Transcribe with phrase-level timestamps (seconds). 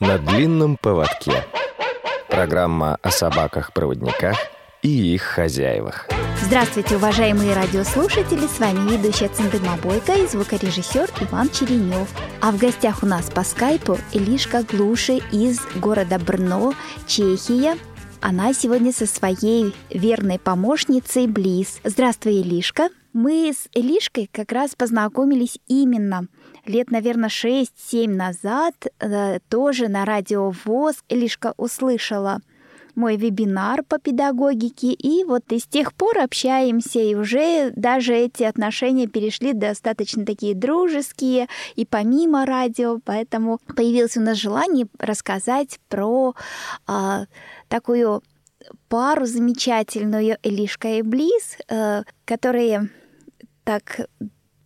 [0.00, 1.44] На длинном поводке.
[2.28, 4.36] Программа о собаках-проводниках
[4.80, 6.06] и их хозяевах.
[6.40, 8.46] Здравствуйте, уважаемые радиослушатели!
[8.46, 12.08] С вами ведущая Циндыма Бойко и звукорежиссер Иван Черенев.
[12.40, 16.74] А в гостях у нас по скайпу Илишка Глуши из города Брно,
[17.08, 17.76] Чехия.
[18.20, 21.80] Она сегодня со своей верной помощницей Близ.
[21.82, 22.90] Здравствуй, Илишка!
[23.12, 26.28] Мы с Илишкой как раз познакомились именно
[26.68, 32.40] лет, наверное, 6-7 назад, э, тоже на радио ВОЗ Илишка услышала
[32.98, 38.42] мой вебинар по педагогике, и вот и с тех пор общаемся, и уже даже эти
[38.42, 46.34] отношения перешли достаточно такие дружеские, и помимо радио, поэтому появилось у нас желание рассказать про
[46.86, 47.26] а,
[47.68, 48.22] такую
[48.88, 52.90] пару замечательную Элишка и Близ, э, которые
[53.64, 54.00] так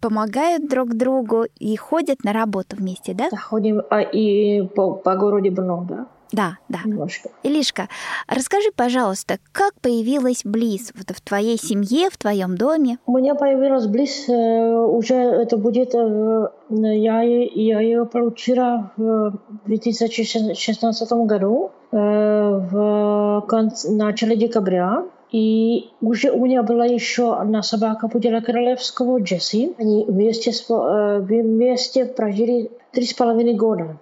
[0.02, 3.30] помогают друг другу и ходят на работу вместе, да?
[3.30, 6.06] Ходим а, и по, по городу Брно, да?
[6.32, 6.78] Да, да.
[6.84, 7.28] Немножко.
[7.42, 7.88] Илишка,
[8.26, 12.98] расскажи, пожалуйста, как появилась Близ в твоей семье, в твоем доме?
[13.06, 21.12] У меня появилась Близ э, уже, это будет, э, я, я ее получила в 2016
[21.12, 25.04] году, э, в конце, начале декабря.
[25.31, 29.75] И уже у меня была еще одна собака Пудела Королевского, Джесси.
[29.77, 33.97] Они вместе, вместе прожили три с половиной года.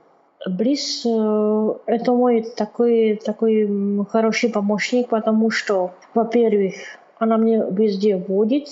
[0.47, 3.67] Близ – это мой такой, такой
[4.11, 6.75] хороший помощник, потому что, во-первых,
[7.17, 8.67] она мне везде водит,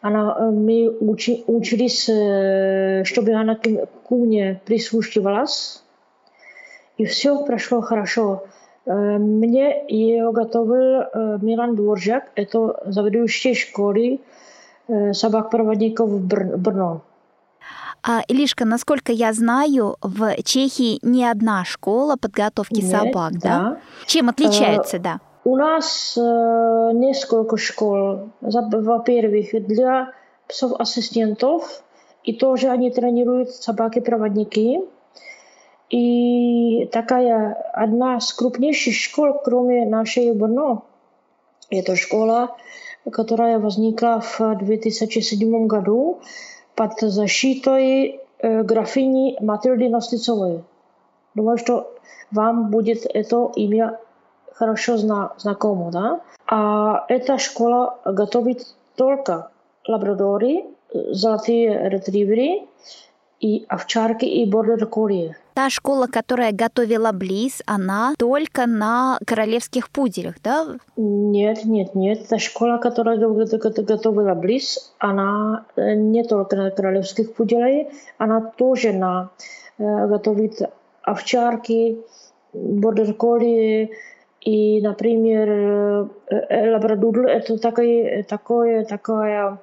[0.00, 5.82] она, мы учи, учились, чтобы она к мне прислушивалась,
[6.96, 8.44] и все прошло хорошо.
[8.87, 14.21] Мне ее готовил Милан Дворжак, это заведующий школы
[15.11, 17.01] собак-проводников в Брно.
[18.03, 23.39] А, Илишка, насколько я знаю, в Чехии не одна школа подготовки Нет, собак, да?
[23.41, 23.77] да?
[24.05, 25.19] Чем отличаются, э, да?
[25.43, 28.29] У нас э, несколько школ.
[28.39, 30.13] Во-первых, для
[30.47, 31.83] псов-ассистентов,
[32.23, 34.79] и тоже они тренируют собаки-проводники.
[35.90, 40.84] И такая одна из крупнейших школ, кроме нашей Брно,
[41.68, 42.56] это школа,
[43.10, 46.20] которая возникла в 2007 году
[46.74, 50.64] под защитой э, графини Матильды Ностицовой.
[51.34, 51.94] Думаю, что
[52.30, 53.98] вам будет это имя
[54.54, 56.20] хорошо зна знакомо, да?
[56.46, 58.66] А эта школа готовит
[58.96, 59.50] только
[59.86, 62.66] лабрадоры, золотые ретриверы
[63.40, 70.67] и овчарки и бордер-колли Та школа, которая готовила Близ, она только на королевских пуделях, да?
[70.97, 72.27] Нет, нет, нет.
[72.27, 77.87] Та школа, которая готовила Близ, она э, не только на королевских пуделях,
[78.19, 79.31] она тоже на
[79.79, 80.61] э, готовит
[81.01, 81.97] овчарки,
[82.53, 83.89] бордер-колли,
[84.41, 89.57] и, например, э, лабрадудл– это такое, такое, такое,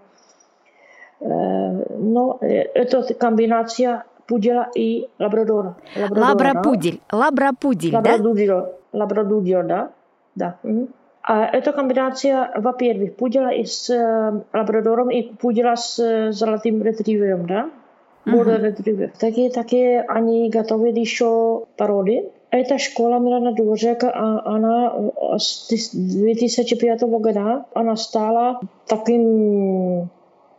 [1.21, 5.76] но это комбинация пудела и лабрадора.
[6.10, 7.02] Лабрапудель.
[7.12, 7.98] Лабрапудель, да?
[7.98, 8.70] Лабрадудио.
[8.94, 9.92] Лабрадудио, да.
[10.36, 10.58] Да.
[11.22, 17.70] А это комбинация, во-первых, пудела с э, лабрадором и пудела с э, золотым ретривером, да?
[18.26, 18.64] Border uh-huh.
[18.64, 19.12] ретривер.
[19.20, 22.32] Такие, такие они готовят еще породы.
[22.52, 24.12] Эта школа Милана Дворжека,
[24.44, 24.92] она
[25.38, 30.10] с 2005 года, она стала таким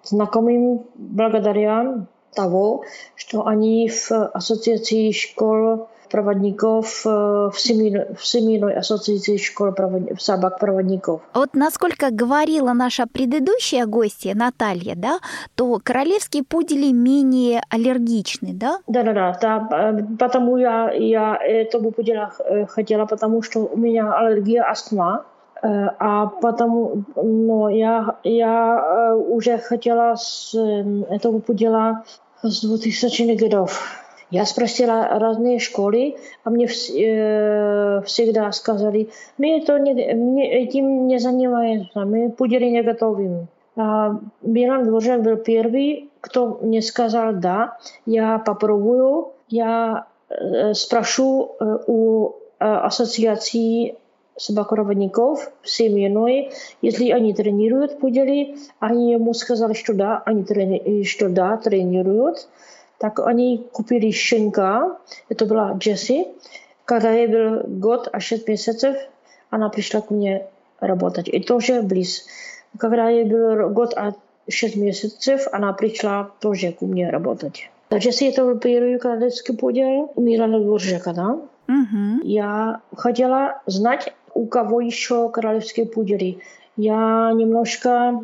[0.04, 2.84] знакомым благодаря того,
[3.16, 11.22] что они в ассоциации школ проводников в Всемирной, в Всемирной ассоциации школ проводников, собак-проводников.
[11.34, 15.19] Вот насколько говорила наша предыдущая гостья Наталья, да,
[15.56, 18.78] то королевские пудели менее аллергичны, да?
[18.88, 22.31] Да-да-да, да, потому я, я этому пуделя
[22.69, 25.25] хотела, потому что у меня аллергия астма,
[25.62, 30.53] а потому, но я, я уже хотела с
[31.09, 32.03] этого пудела
[32.44, 34.00] с 2000 годов.
[34.31, 41.19] Я спросила разные школы, а мне э, всегда сказали, мы это не, мне этим не
[41.19, 43.49] занимаемся, мы пудели не готовим.
[43.76, 51.78] А Милан Дворжак был первый, кто мне сказал, да, я попробую, я э, спрошу э,
[51.88, 53.96] у э, ассоциации
[54.37, 61.56] собакороводников семейной, если они тренируют пудели, они ему сказали, что да, они трени, что да,
[61.58, 62.49] тренируют,
[62.99, 66.26] так они купили щенка, это была Джесси,
[66.84, 68.96] когда ей был год а шесть месяцев,
[69.50, 70.46] она пришла ко мне
[70.81, 71.28] работать.
[71.28, 72.26] И тоже близ.
[72.78, 74.14] Когда ей был год а
[74.49, 77.70] шесть месяцев, она пришла тоже ко мне работать.
[77.90, 81.38] Takže si je to первый королевский подел Милана Дворжека, да?
[81.69, 82.22] Угу.
[82.22, 86.38] Я хотела знать, у кого еще королевские пуделы.
[86.76, 88.20] Я немножко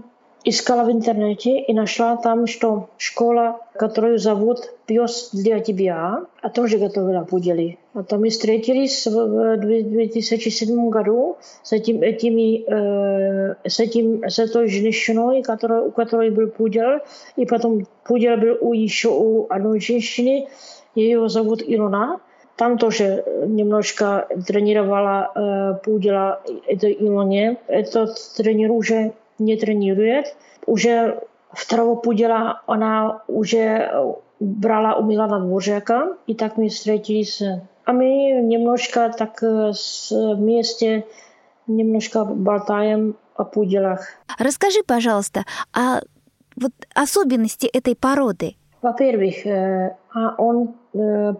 [0.46, 6.78] искала в интернете и нашла там, что школа, которую зовут «Пес для тебя», а тоже
[6.78, 7.78] готовила пудели.
[7.94, 14.68] А то мы встретились в 2007 году с, этим, этими, э, с, этим, с этой
[14.68, 17.00] женщиной, которая, у которой был пудел,
[17.34, 20.46] и потом пудел был у, еще у одной женщины,
[20.94, 22.20] ее зовут Илона.
[22.60, 27.58] Там тоже немножко тренировала э, пудела этой Илоне.
[27.66, 30.34] Этот тренер уже не тренирует.
[30.64, 31.20] Уже
[31.52, 37.42] второго пудела она уже брала у Milana Dvořáka и так мы встретились.
[37.84, 41.06] А мы немножко так вместе
[41.66, 44.08] немножко болтаем о пуделах.
[44.38, 46.00] Расскажи, пожалуйста, а
[46.56, 48.56] вот особенности этой породы?
[48.82, 49.34] Во-первых,
[50.14, 50.74] а он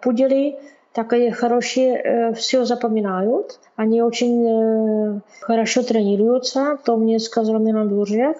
[0.03, 0.59] пудели
[0.94, 3.60] такие хорошие, все запоминают.
[3.76, 8.38] Они очень хорошо тренируются, то мне сказал Дворжак.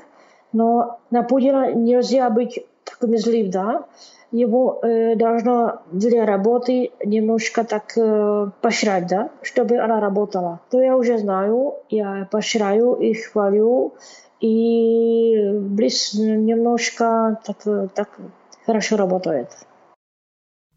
[0.54, 3.86] Но на пудела нельзя быть таким злым, да?
[4.32, 10.62] Его э, должно для работы немножко так э, поощрять, да, чтобы она работала.
[10.70, 13.94] То я уже знаю, я поощряю и хвалю,
[14.40, 18.10] и близ немножко так, так
[18.66, 19.50] хорошо работает.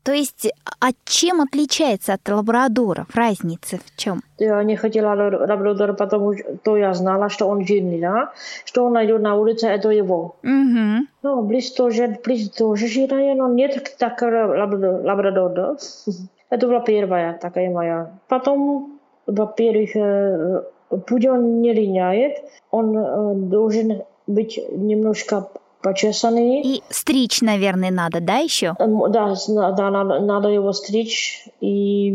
[0.04, 3.06] То есть, а чем отличается от лабрадоров?
[3.14, 4.20] Разница в чем?
[4.38, 8.32] Я не хотела лабрадора, потому что я знала, что он жирный, да?
[8.66, 10.36] Что он найдет на улице, это его.
[10.42, 11.06] Угу.
[11.22, 15.76] Ну, Близ тоже, Близ тоже жирная, но нет так лабрадор, да?
[16.50, 18.10] Это была первая такая моя.
[18.28, 20.60] Потом, во-первых,
[21.06, 25.48] путь он не линяет, он должен быть немножко
[25.83, 26.62] почесанный.
[26.62, 28.75] И стричь, наверное, надо, да, еще?
[28.77, 29.36] Да,
[29.71, 31.47] да надо, надо его стричь.
[31.62, 32.09] И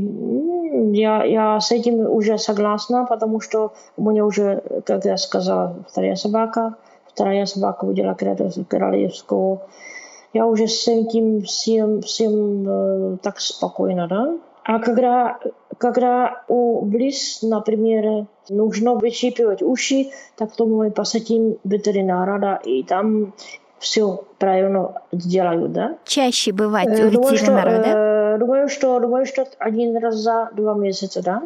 [0.93, 6.17] я, я с этим уже согласна, потому что у меня уже, как я сказала, вторая
[6.17, 6.76] собака,
[7.06, 9.67] вторая собака удела королевского.
[10.32, 14.37] Я уже с этим всем, всем э, так спокойно, да?
[14.65, 15.38] А когда,
[15.79, 23.35] когда у близ, например, нужно выщипывать уши, так то мы посетим ветеринара, да, и там
[23.80, 25.98] все правильно сделают, да.
[26.06, 28.38] Чаще бывать у думаю, ветеринара, что, да?
[28.38, 31.44] Думаю, что, думаю, что один раз за два месяца, да.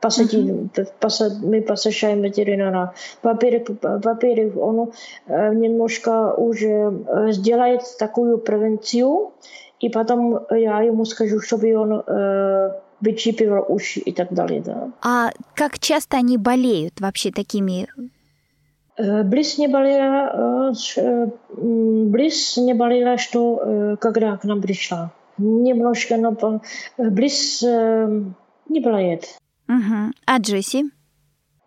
[0.00, 0.88] Посетим, uh-huh.
[1.00, 2.94] пос, мы посещаем ветеринара.
[3.22, 4.92] Во-первых, во-первых, он
[5.26, 6.92] немножко уже
[7.32, 9.32] сделает такую превенцию,
[9.80, 12.70] и потом я ему скажу, чтобы он э,
[13.00, 14.62] вычипывал уши и так далее.
[14.62, 14.90] Да.
[15.02, 17.88] А как часто они болеют вообще такими
[18.97, 20.73] Близ не болела,
[21.55, 25.11] близ не болела, что когда к нам пришла.
[25.37, 26.35] Немножко, но
[26.97, 29.39] близ не болеет.
[29.67, 30.11] Угу.
[30.25, 30.91] А Джесси?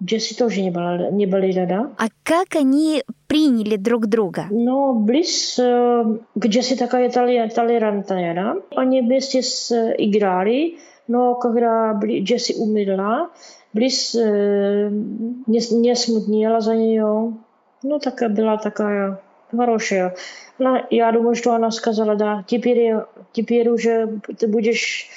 [0.02, 1.90] Джесси тоже не болела, не болела, да.
[1.98, 4.46] А как они приняли друг друга?
[4.50, 8.56] Ну, Близ, к Джесси такая толерантная, да.
[8.76, 13.30] Они вместе играли, но когда Джесси умерла,
[13.72, 17.34] Bliss не, не смутнела за нее.
[17.82, 19.20] Ну, такая была такая
[19.50, 20.16] хорошая.
[20.58, 22.96] Она, я думаю, что она сказала, да, теперь,
[23.32, 25.08] теперь уже ты будешь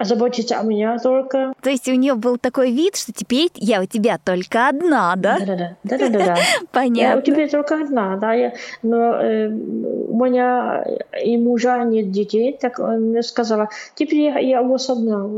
[0.00, 1.52] заботиться о меня только.
[1.62, 5.38] То есть у нее был такой вид, что теперь я у тебя только одна, да?
[5.38, 5.76] Да-да-да.
[5.84, 6.36] да-да-да.
[6.72, 6.98] Понятно.
[7.08, 8.32] Я у тебя только одна, да.
[8.32, 8.52] Я,
[8.82, 10.84] но э, у меня
[11.22, 15.28] и мужа нет детей, так он сказала, теперь я, я у вас одна.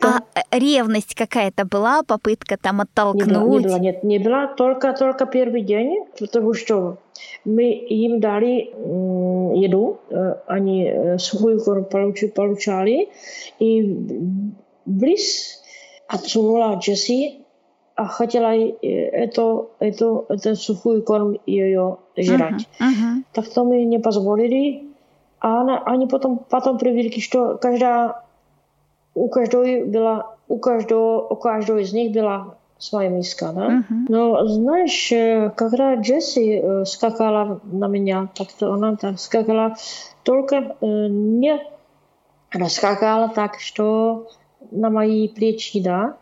[0.00, 3.26] А ревность какая-то была, попытка там оттолкнуть?
[3.26, 6.98] Не было, не было, нет, не было, только, только первый день, потому что
[7.45, 8.73] мы им дали
[9.65, 9.99] еду,
[10.47, 13.09] они сухой корм получали,
[13.59, 13.97] и
[14.85, 15.61] Близ
[16.07, 17.39] отсунула Джесси
[17.99, 22.65] а хотела это, это, это сухой корм ее жрать.
[22.79, 23.23] Uh-huh, uh-huh.
[23.33, 24.87] Так то мы не позволили.
[25.39, 28.23] А она, они потом, потом привыкли, что каждая
[29.13, 32.55] u každej byla, u každého, u každého z nich byla
[33.10, 33.84] miska, ne?
[33.90, 34.06] Uh-huh.
[34.08, 35.12] No, знаешь,
[35.56, 39.76] когда Джесси скакала на меня, так то она так скакала,
[40.22, 41.60] только не
[42.50, 44.28] она скакала так, что
[44.70, 46.16] на мои плечи, да,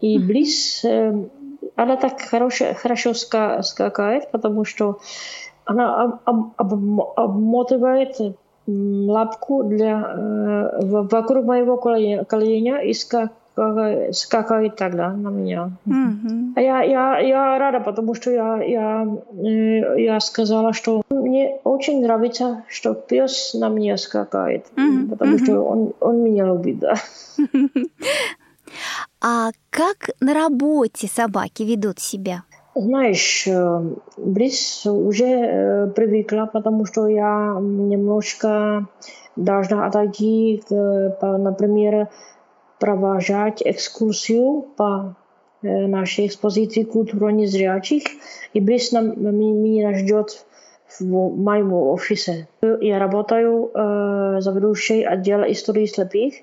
[0.00, 0.84] и близ,
[1.76, 4.98] она так хорошо, хорошо скакает, потому что
[5.64, 8.16] она об, об, обмотывает
[8.66, 13.32] лапку для, вокруг моего коленя и скакает,
[14.12, 15.70] скакает тогда на меня.
[15.86, 16.60] Mm-hmm.
[16.60, 19.06] Я, я, я рада, потому что я, я,
[19.96, 25.08] я сказала, что мне очень нравится, что пес на меня скакает, mm-hmm.
[25.10, 25.44] потому mm-hmm.
[25.44, 26.94] что он, он меня любит, да.
[29.22, 32.42] А как на работе собаки ведут себя?
[32.74, 33.48] Знаешь,
[34.18, 38.86] Брис уже привыкла, потому что я немножко
[39.34, 42.08] должна отойти, например,
[42.79, 45.15] провожать экскурсию по
[45.61, 48.03] нашей экспозиции культуры незрячих.
[48.53, 50.45] И Брис меня ждет
[50.99, 52.47] в моем офисе.
[52.61, 56.33] Я работаю э, заведующей отдела истории слепых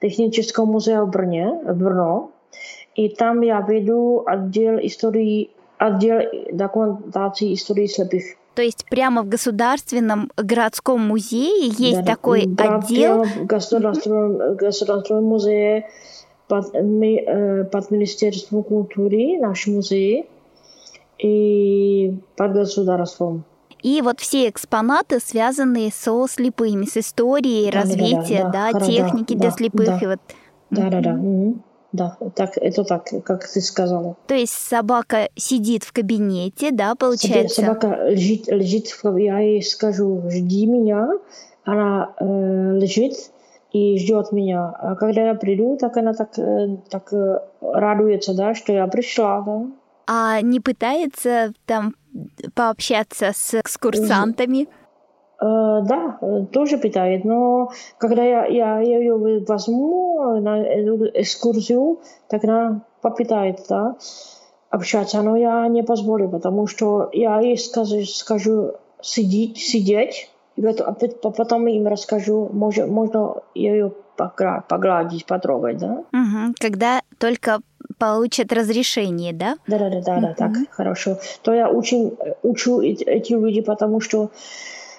[0.00, 2.32] Технического музея в Брне, в Брно.
[2.94, 6.20] И там я веду отдел истории, отдел
[6.52, 8.24] документации истории слепых.
[8.59, 13.23] То есть прямо в Государственном городском музее есть да, такой да, отдел?
[13.23, 15.87] в Государственном, Государственном музее
[16.49, 20.29] под, мы, под Министерством культуры, наш музей,
[21.19, 23.45] и под государством.
[23.81, 29.35] И вот все экспонаты, связанные со слепыми, с историей да, развития, да, да, да, техники
[29.35, 29.85] да, для слепых.
[29.85, 30.19] Да, и вот...
[30.69, 31.13] да, да, да.
[31.13, 31.59] Угу.
[31.91, 34.15] Да, так, это так, как ты сказала.
[34.27, 37.61] То есть собака сидит в кабинете, да, получается?
[37.61, 41.09] Собака лежит, лежит в кабинете, я ей скажу, жди меня,
[41.63, 42.25] она э,
[42.77, 43.13] лежит
[43.71, 44.69] и ждет меня.
[44.79, 49.41] А когда я приду, так она так, э, так э, радуется, да, что я пришла,
[49.41, 49.61] да.
[50.05, 51.95] А не пытается там
[52.55, 54.67] пообщаться с экскурсантами?
[55.41, 56.19] Uh, да,
[56.51, 63.61] тоже питает, но когда я, я, я ее возьму на эту экскурсию, так она попитает,
[63.69, 63.95] да,
[64.69, 71.67] общаться, но я не позволю, потому что я ей скажу, скажу сидеть, сидеть, и потом
[71.67, 76.03] им расскажу, можно, можно ее погладить, потрогать, да?
[76.11, 77.61] Угу, когда только
[77.97, 79.55] получат разрешение, да?
[79.67, 81.17] Да, да, да, да, да, так, хорошо.
[81.41, 84.31] То я очень учу эти люди, потому что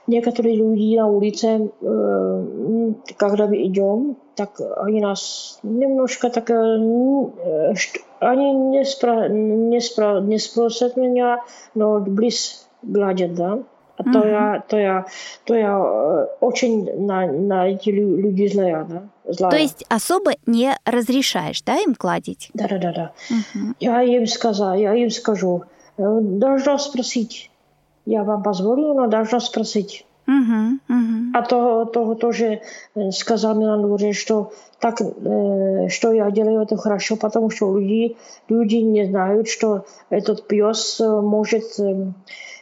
[0.06, 7.74] некоторые люди на улице, э, когда мы идем, так они нас немножко так, э,
[8.20, 11.42] они не, спро, не, спро, не спросят меня,
[11.74, 13.58] но близ гладят, да?
[13.96, 15.04] А то, я, то, я,
[15.44, 19.02] то я э, очень на, на эти люди злая, да?
[19.30, 19.50] Злая.
[19.50, 22.50] То есть особо не разрешаешь, да, им кладить?
[22.54, 23.12] Да, да, да, да.
[23.28, 23.74] Угу.
[23.78, 25.64] Я им сказала, я им скажу,
[25.98, 27.49] э, должна спросить.
[28.06, 30.06] Я вам позволю, но должна спросить.
[30.26, 31.32] Угу, угу.
[31.34, 32.60] А то, то тоже
[32.94, 38.16] э, сказал на дворе, что так, что я делаю это хорошо, потому что люди,
[38.48, 41.64] люди не знают, что этот пес может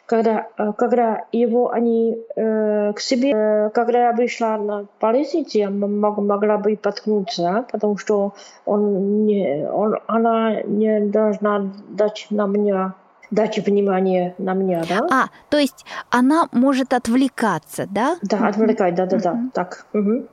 [0.08, 5.58] когда, э, когда его они э, к себе, э, когда я вышла на по лестнице,
[5.58, 8.32] я мог, могла бы поткнуться, потому что
[8.64, 12.94] он не, он, она не должна дать на меня
[13.30, 15.06] дать внимание на меня, да?
[15.10, 18.16] А, то есть она может отвлекаться, да?
[18.22, 19.86] Да, отвлекать, да, да, да, так.
[19.92, 20.26] Угу.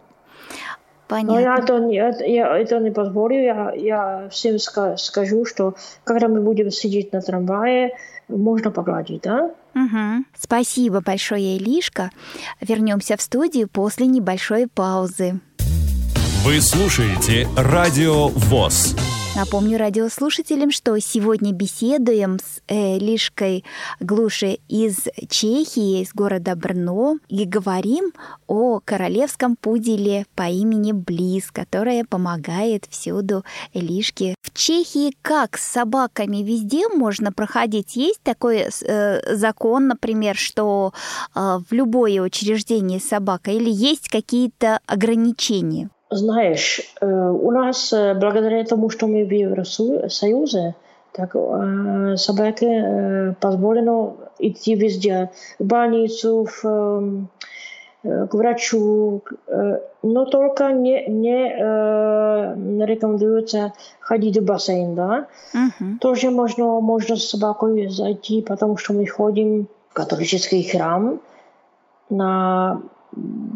[1.07, 1.33] Понятно.
[1.33, 3.35] Но я это, не, я это не позволю.
[3.35, 7.95] Я, я всем скажу, что когда мы будем сидеть на трамвае,
[8.27, 9.51] можно погладить, да?
[9.75, 10.25] Угу.
[10.37, 12.09] Спасибо большое, Илишка.
[12.59, 15.39] Вернемся в студию после небольшой паузы.
[16.43, 18.95] Вы слушаете Радио ВОЗ.
[19.35, 23.65] Напомню радиослушателям, что сегодня беседуем с э, Лишкой
[23.99, 28.13] Глуши из Чехии, из города Брно, и говорим
[28.47, 34.35] о королевском пуделе по имени Близ, которая помогает всюду Лишке.
[34.41, 37.97] В Чехии как с собаками везде можно проходить?
[37.97, 40.93] Есть такой э, закон, например, что
[41.35, 45.89] э, в любое учреждение собака или есть какие-то ограничения?
[46.10, 50.74] Знаешь, у нас, благодаря тому, что мы в Евросоюзе,
[51.12, 51.36] так
[52.16, 57.28] собаке позволено идти везде, в больницу, в,
[58.02, 59.22] к врачу,
[60.02, 65.26] но только не, не рекомендуется ходить в бассейн, да.
[65.54, 65.98] Uh-huh.
[66.00, 71.20] Тоже можно, можно с собакой зайти, потому что мы ходим в католический храм
[72.08, 72.80] на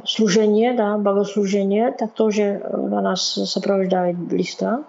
[0.04, 4.84] служение, да, богослужение, так тоже на нас сопровождает близко.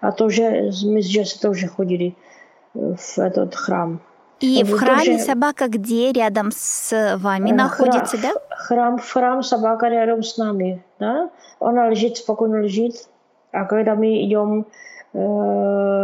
[0.00, 2.16] А тоже мы здесь тоже ходили
[2.74, 4.00] в этот храм.
[4.40, 5.18] И в храме тоже...
[5.20, 8.32] собака где рядом с вами храм, находится, да?
[8.50, 11.30] Храм, храм собака рядом с нами, да?
[11.60, 13.08] Она лежит, спокойно лежит.
[13.52, 14.66] А когда мы идем,
[15.12, 15.18] э,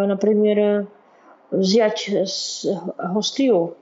[0.06, 0.86] например,
[1.50, 2.08] взять
[3.12, 3.76] гостью,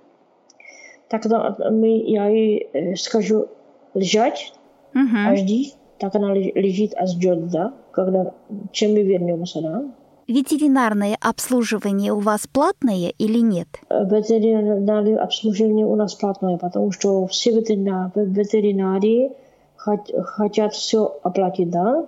[1.08, 3.48] так мы, я ей скажу,
[3.93, 4.53] лежать,
[4.93, 5.27] uh-huh.
[5.27, 8.33] а жди, так она лежит, а ждет, да, когда,
[8.71, 9.83] чем мы вернемся, да.
[10.27, 13.67] Ветеринарное обслуживание у вас платное или нет?
[13.89, 19.31] Ветеринарное обслуживание у нас платное, потому что все ветеринарии
[19.75, 22.07] хотят все оплатить, да.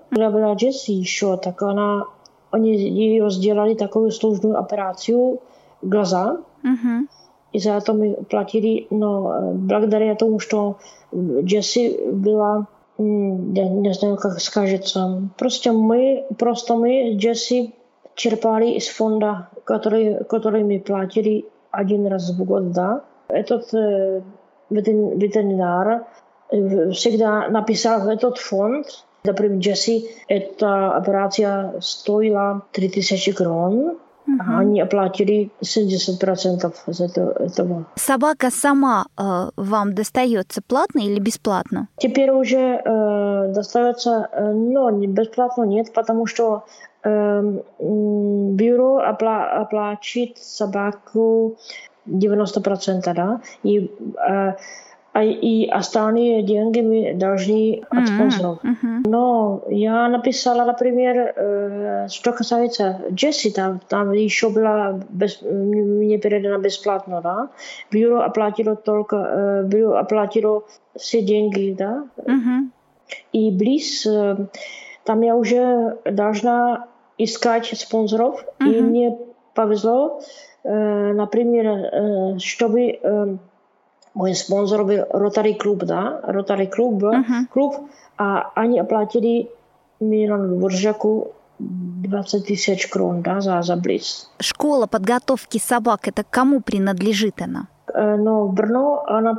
[0.55, 2.05] Джесси еще, так она,
[2.51, 5.41] они ее сделали такую сложную операцию
[5.81, 6.37] глаза.
[6.63, 7.07] Угу.
[7.51, 10.77] И за это мы платили, но благодаря тому, что
[11.14, 12.66] Джесси была
[12.98, 15.22] я не знаю, как скажется.
[15.38, 17.74] Просто мы, просто мы Джесси
[18.16, 23.04] черпали из фонда, который, который мы платили один раз в год, да.
[23.28, 24.22] Этот э,
[24.70, 26.06] ветеринар
[26.50, 34.57] всегда написал в этот фонд, Например, Джесси, эта операция стоила 3000 крон, Угу.
[34.57, 37.85] Они оплатили 70% за это, этого.
[37.95, 41.87] Собака сама э, вам достается платно или бесплатно?
[41.97, 46.65] Теперь уже э, достается, э, но бесплатно нет, потому что
[47.03, 51.57] э, бюро опла оплачивает собаку
[52.07, 54.53] 90%, да, и э,
[55.22, 58.58] и остальные деньги мы должны от спонсоров.
[58.62, 59.02] Mm-hmm.
[59.06, 66.58] Но я написала, например, э, что касается Джесси, там, там еще была без, мне передана
[66.58, 67.48] бесплатно, да.
[67.90, 70.64] Бюро оплатило только, э, бюро оплатило
[70.96, 72.04] все деньги, да.
[72.18, 72.68] Mm-hmm.
[73.32, 74.36] И близ, э,
[75.04, 78.72] там я уже должна искать спонсоров, mm-hmm.
[78.72, 79.18] и мне
[79.54, 80.20] повезло,
[80.62, 83.36] э, например, э, чтобы э,
[84.13, 87.47] мой спонсор был Rotary клуб, да, Rotary клуб, uh-huh.
[87.51, 89.49] клуб, а они оплатили
[89.99, 94.29] Мирану Дворжаку 20 тысяч крон, да, за, за близ.
[94.39, 97.67] Школа подготовки собак, это кому принадлежит она?
[97.93, 99.35] Но в Брно она,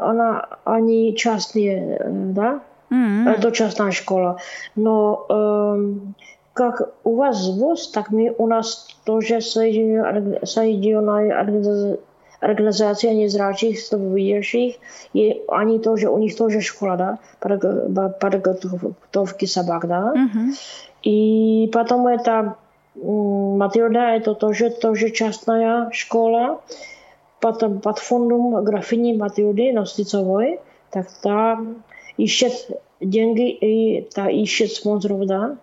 [0.00, 2.60] она, они частные, да,
[2.90, 3.28] mm-hmm.
[3.28, 4.38] это частная школа.
[4.74, 5.94] Но э,
[6.54, 11.98] как у вас ВОЗ, так мы у нас тоже соединенная организация
[12.39, 14.75] организация незрячих, слабовидящих,
[15.13, 20.13] и они тоже, у них тоже школа, да, подготовки собак, да.
[20.13, 20.53] Uh-huh.
[21.03, 22.55] И потом это
[22.95, 26.61] Матилда, это тоже, тоже частная школа,
[27.41, 30.59] потом под фондом графини Матилды Ностицовой,
[30.91, 31.59] так та
[32.17, 32.53] ищет
[33.01, 35.57] деньги и та ищет спонсоров, да,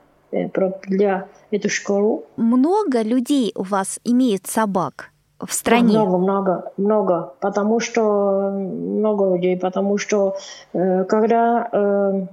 [0.88, 2.24] для эту школу.
[2.36, 5.10] Много людей у вас имеют собак?
[5.39, 5.99] В стране?
[5.99, 10.35] Много, много, много, потому что много людей, потому что
[10.73, 12.25] э, когда э,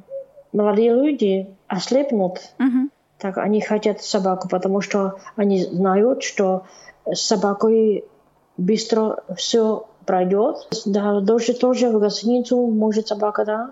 [0.52, 2.88] молодые люди ослепнут, угу.
[3.18, 6.64] так они хотят собаку, потому что они знают, что
[7.06, 8.04] с собакой
[8.56, 10.68] быстро все пройдет.
[10.86, 13.70] Да, даже тоже в гостиницу может собака, да.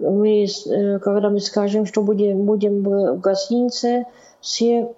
[0.00, 4.06] Мы, э, когда мы скажем, что будем, будем в гостинице,
[4.40, 4.94] все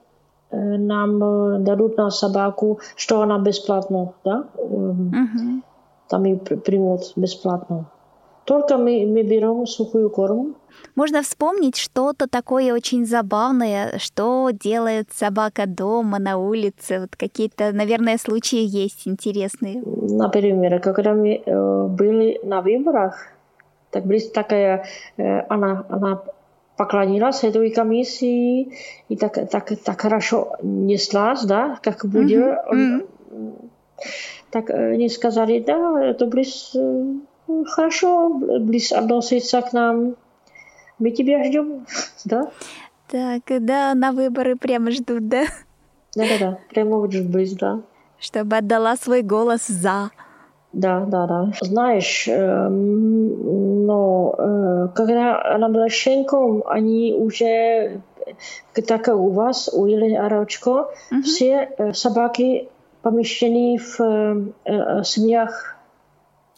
[0.52, 4.44] нам дадут на собаку, что она бесплатно, да?
[4.56, 5.62] Uh-huh.
[6.08, 7.86] Там и примут бесплатно.
[8.44, 10.56] Только мы, мы берем сухую корм.
[10.96, 17.00] Можно вспомнить что-то такое очень забавное, что делает собака дома, на улице.
[17.00, 19.82] Вот какие-то, наверное, случаи есть интересные.
[19.84, 23.28] Например, когда мы э, были на выборах,
[23.90, 24.84] так близко такая,
[25.16, 26.22] э, она, она
[26.80, 28.72] поклонилась этой комиссии
[29.10, 32.42] и так, так, так хорошо неслась, да, как будет.
[32.42, 33.70] Mm-hmm.
[34.50, 36.74] Так они сказали, да, это близ
[37.66, 40.16] хорошо, близ относится к нам.
[40.98, 41.84] Мы тебя ждем,
[42.24, 42.50] да?
[43.08, 45.44] Так, да, на выборы прямо ждут, да?
[46.16, 47.82] Да-да-да, прямо ждут близ, да.
[48.18, 50.12] Чтобы отдала свой голос за.
[50.72, 51.52] Да, да, да.
[51.60, 52.68] Знаешь, э,
[53.89, 58.01] но э, когда она была щенком, они уже,
[58.73, 61.23] так как у вас, у Елены Арочко, Мгм.
[61.23, 62.69] все э, собаки
[63.01, 65.75] помещены в э, э, семьях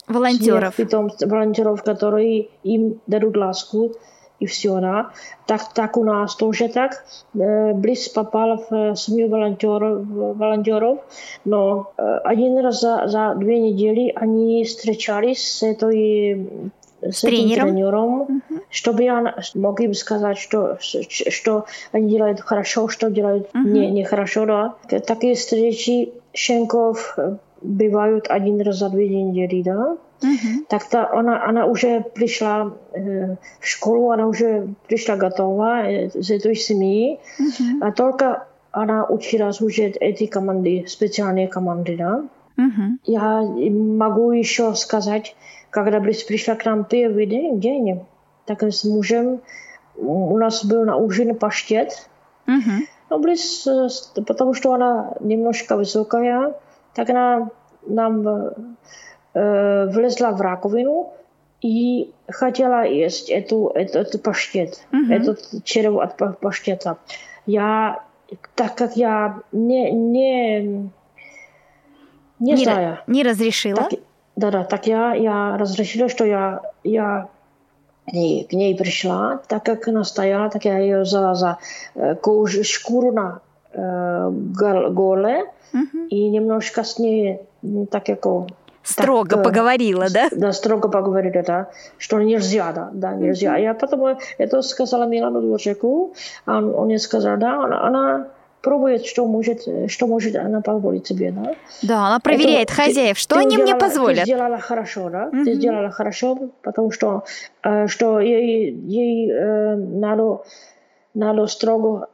[0.07, 0.75] Волонтеров.
[0.75, 3.93] семьях питомцев, волонтеров, которые им дадут ласку
[4.39, 5.09] и все, да.
[5.45, 7.05] Так, так у нас тоже так.
[7.35, 10.99] Э, Близ попала в э, семью волонтеров, волонтеров
[11.45, 17.69] но э, один раз за, за две недели они встречались с этой с, этим тренером?
[17.69, 23.73] тренером, чтобы я мог им сказать, что, что они делают хорошо, что делают Мгм.
[23.73, 24.45] не, нехорошо.
[24.45, 24.75] Да.
[24.99, 29.97] Такие встречи щенков э, бывают один раз за две недели, да.
[30.21, 30.65] Мгм.
[30.67, 36.55] Так-то она, она уже пришла э, в школу, она уже пришла готова э, из этой
[36.55, 37.83] семьи, Мгм.
[37.83, 42.23] а только она училась уже эти команды, специальные команды, да.
[42.57, 42.99] Мгм.
[43.05, 45.35] Я могу еще сказать,
[45.72, 48.06] когда пришла к нам первый день, день
[48.46, 49.40] так с мужем,
[49.96, 52.08] у нас был на ужин паштет,
[52.46, 52.86] Мгм.
[53.10, 53.88] Ну, Близ, э,
[54.26, 56.54] потому что она немножко высокая,
[56.94, 57.50] так она
[57.86, 58.26] нам
[59.34, 61.12] э, влезла в раковину
[61.60, 65.12] и хотела есть эту, эту, эту паштет, mm-hmm.
[65.14, 66.98] этот череп от паштета.
[67.46, 68.02] Я,
[68.54, 70.90] так как я не, не, не,
[72.38, 72.98] не знаю.
[73.06, 73.88] Не разрешила?
[73.90, 74.00] Так,
[74.35, 77.27] да, да, так я, я разрешила, что я, я
[78.07, 81.57] к ней, к ней пришла, так как она стояла, так я ее взяла за
[81.95, 83.41] э, кожу, шкуру на
[83.73, 86.05] э, голе угу.
[86.09, 87.41] и немножко с ней
[87.91, 88.25] так как
[88.83, 90.29] Строго так, поговорила, да?
[90.31, 93.57] Да, строго поговорила, да, что нельзя, да, да, нельзя.
[93.57, 93.63] Mm-hmm.
[93.63, 96.13] Я потом это сказала Милану Дворжаку,
[96.45, 98.27] а он, он мне сказал, да, она, она
[98.62, 101.54] пробует, что может, что может она позволить себе, да.
[101.82, 104.18] Да, она проверяет это, хозяев, что ты они сделала, мне позволят.
[104.20, 105.44] Ты сделала хорошо, да, mm-hmm.
[105.44, 107.24] ты сделала хорошо, потому что,
[107.62, 110.42] э, что ей, ей э, надо,
[111.14, 112.08] надо строго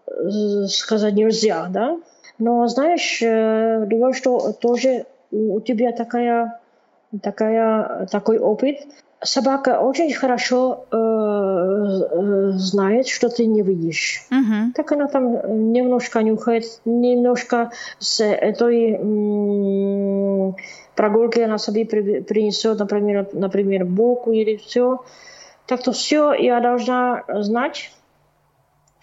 [0.68, 1.98] сказать нельзя, да.
[2.38, 6.60] Но знаешь, э, думаю, что тоже у тебя такая,
[7.22, 8.78] такая, такой опыт,
[9.22, 14.22] собака очень хорошо э, э, знает, что ты не видишь.
[14.30, 14.72] Uh-huh.
[14.74, 20.56] Так она там немножко нюхает, немножко с этой м-
[20.94, 25.04] прогулки она себе при, принесет, например, например, булку или все.
[25.66, 27.90] Так то все я должна знать,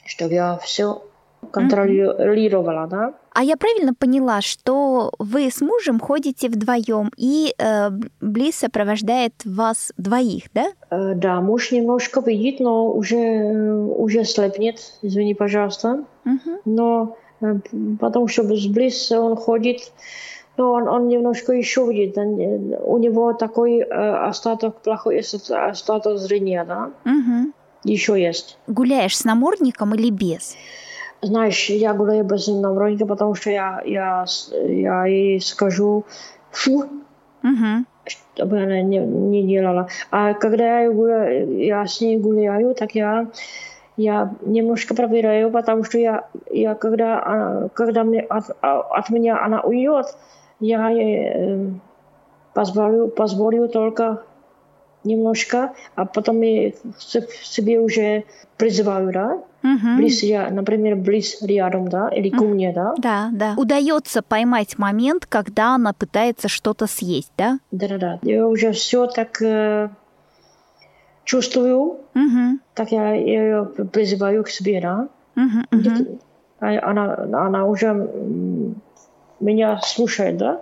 [0.06, 1.04] что я все
[1.52, 3.14] контролировала, да.
[3.36, 7.90] А я правильно поняла, что вы с мужем ходите вдвоем, и э,
[8.22, 10.68] Близ сопровождает вас двоих, да?
[10.90, 16.06] Э, да, муж немножко видит, но уже, э, уже слепнет, извини, пожалуйста.
[16.24, 16.62] Угу.
[16.64, 17.56] Но э,
[18.00, 19.92] потому что с Близ он ходит,
[20.56, 22.18] но он, он немножко еще видит.
[22.18, 23.86] У него такой э,
[24.30, 26.92] остаток, плохой остаток зрения, да?
[27.04, 27.52] Угу.
[27.84, 28.58] Еще есть.
[28.68, 30.56] Гуляешь с намордником или без?
[31.25, 36.05] Знаешь, я гуляю без намордника, потому что я, я, я ей скажу
[36.51, 36.87] фу,
[37.43, 37.85] угу.
[38.35, 39.89] чтобы она не, не делала.
[40.11, 43.29] А когда я, гуляю, я с ней гуляю, так я
[43.97, 50.17] я немножко проверяю, потому что я, я когда, когда мне, от, от меня она уйдет,
[50.59, 51.71] я ей э,
[52.55, 54.23] позволю, позволю только
[55.05, 56.73] немножко, а потом я
[57.43, 58.25] себе уже
[58.57, 59.43] призываю, да?
[59.66, 59.98] Угу.
[59.98, 62.94] Близ, например, близ рядом, да, или ко мне, да?
[62.98, 63.56] Да, да.
[63.58, 67.60] Удается поймать момент, когда она пытается что-то съесть, да?
[67.72, 68.20] Да-да-да.
[68.22, 69.90] Я уже все так э,
[71.24, 71.80] чувствую,
[72.14, 72.60] угу.
[72.76, 75.08] так я ее призываю к себе, да?
[75.36, 76.20] Угу, угу.
[76.60, 78.08] Она, она уже
[79.40, 80.62] меня слушает, да?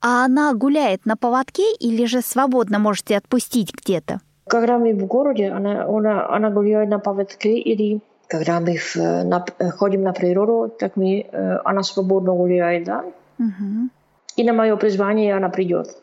[0.00, 4.20] А она гуляет на поводке или же свободно можете отпустить где-то?
[4.47, 9.45] Когда мы в городе, она, она, она гуляет на поводке или когда мы в, на,
[9.77, 11.25] ходим на природу, так мы,
[11.63, 13.03] она свободно гуляет, да?
[13.39, 13.89] Угу.
[14.35, 15.95] И на мое призвание она придет.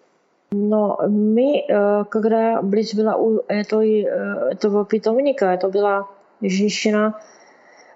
[0.53, 1.65] Но мы,
[2.11, 6.07] когда близ была у этой, этого питомника, это была
[6.41, 7.21] женщина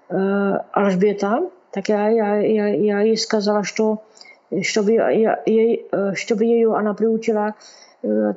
[0.09, 4.03] Альжбета, так я, я, я, я ей сказала, что
[4.61, 7.53] чтобы, я, ей, чтобы ее она приучила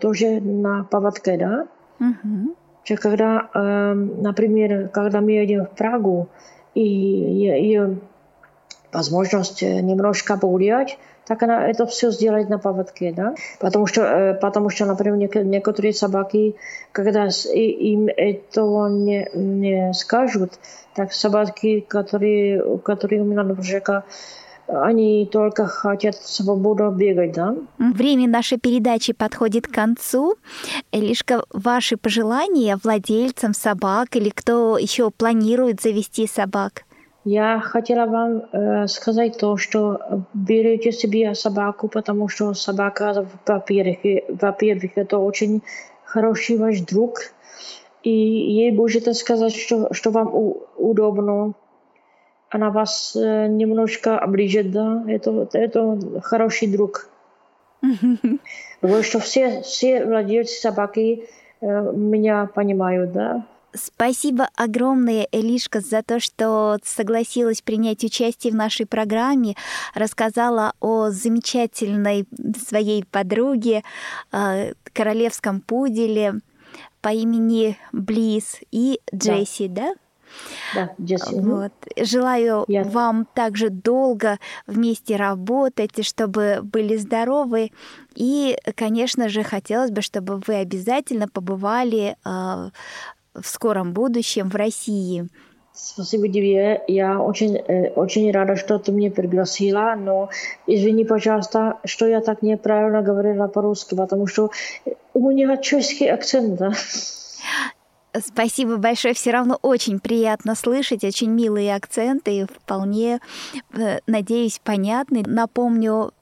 [0.00, 1.66] тоже на поводке, да?
[2.00, 2.54] Угу.
[2.84, 6.28] Что когда, э, например, когда мы едем в Прагу,
[6.74, 7.98] и ее
[8.92, 13.34] возможность немножко погулять, так она это все сделает на поводке, да?
[13.60, 16.56] Потому что, э, потому что например, некоторые собаки,
[16.90, 20.58] когда им этого не, не скажут,
[20.94, 23.54] так собаки, которые, которые у меня на
[24.67, 27.55] они только хотят свободу бегать, да?
[27.77, 30.35] Время нашей передачи подходит к концу.
[30.91, 36.83] Лишка ваши пожелания владельцам собак или кто еще планирует завести собак?
[37.23, 39.99] Я хотела вам э, сказать то, что
[40.33, 43.97] берите себе собаку, потому что собака, во-первых,
[44.29, 45.61] во-первых, это очень
[46.05, 47.19] хороший ваш друг,
[48.03, 51.53] и ей можете сказать, что, что вам удобно,
[52.49, 57.09] она вас э, немножко оближет, да, это, это хороший друг.
[58.81, 61.27] Потому что все, все владельцы собаки
[61.61, 63.45] э, меня понимают, да.
[63.73, 69.55] Спасибо огромное, Элишка, за то, что согласилась принять участие в нашей программе,
[69.93, 72.25] рассказала о замечательной
[72.65, 73.83] своей подруге,
[74.31, 76.35] э, королевском пуделе
[77.01, 79.93] по имени Близ и Джесси, да?
[79.93, 79.93] да?
[80.75, 80.91] Да,
[81.31, 81.71] Вот.
[81.99, 82.83] Желаю Я...
[82.83, 87.71] вам также долго вместе работать, чтобы были здоровы.
[88.15, 92.69] И, конечно же, хотелось бы, чтобы вы обязательно побывали э,
[93.35, 95.27] в скором будущем в России.
[95.79, 96.81] Спасибо тебе.
[96.87, 100.29] Я очень, э, очень рада, что ты меня пригласила, но
[100.65, 104.49] извини, пожалуйста, что я так неправильно говорила по-русски, потому что
[105.13, 106.71] у меня чешский акцент, да.
[108.25, 109.13] Спасибо большое.
[109.13, 113.19] Все равно очень приятно слышать, очень милые акценты, вполне,
[113.73, 115.23] э, надеюсь, понятны.
[115.25, 116.13] Напомню,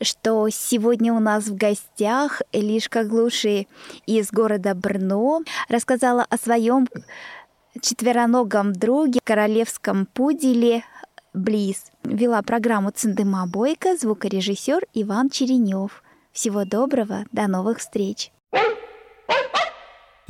[0.00, 3.66] что сегодня у нас в гостях Элишка Глуши
[4.06, 6.88] из города Брно рассказала о своем
[7.80, 10.84] четвероногом друге, королевском пуделе
[11.32, 11.86] Близ.
[12.04, 16.02] Вела программу Циндыма Бойко, звукорежиссер Иван Черенев.
[16.32, 18.30] Всего доброго, до новых встреч.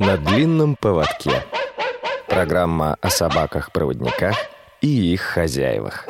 [0.05, 1.31] На длинном поводке.
[2.27, 4.35] Программа о собаках-проводниках
[4.81, 6.05] и их хозяевах.